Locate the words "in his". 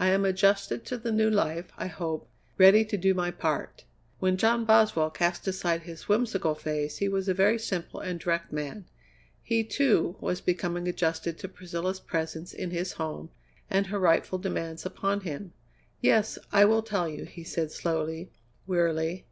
12.52-12.94